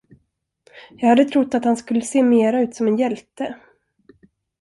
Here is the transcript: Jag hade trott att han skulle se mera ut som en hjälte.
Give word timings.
Jag 0.97 1.09
hade 1.09 1.25
trott 1.25 1.53
att 1.55 1.65
han 1.65 1.77
skulle 1.77 2.01
se 2.01 2.23
mera 2.23 2.61
ut 2.61 2.75
som 2.75 2.87
en 2.87 2.97
hjälte. 2.97 3.55